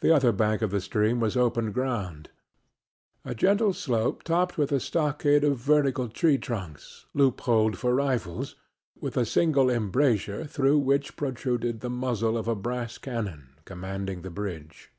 [0.00, 2.30] The other bank of the stream was open ground
[3.22, 8.54] a gentle acclivity topped with a stockade of vertical tree trunks, loop holed for rifles,
[8.98, 14.30] with a single embrasure through which protruded the muzzle of a brass cannon commanding the
[14.30, 14.90] bridge.